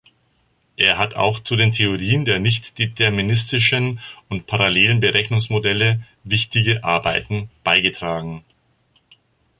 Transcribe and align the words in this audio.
Er 0.77 0.97
hat 0.97 1.13
auch 1.13 1.41
zu 1.41 1.55
den 1.55 1.73
Theorien 1.73 2.25
der 2.25 2.39
nichtdeterministischen 2.39 3.99
und 4.29 4.47
parallelen 4.47 4.99
Berechnungsmodelle 4.99 6.07
wichtige 6.23 6.83
Arbeiten 6.83 7.51
beigetragen. 7.63 8.43